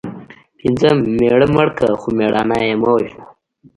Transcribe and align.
پنځم:مېړه 0.59 1.47
مړ 1.55 1.67
که 1.77 1.87
خو 2.01 2.09
مړانه 2.17 2.57
یې 2.67 2.75
مه 2.81 2.89
وژنه 2.93 3.23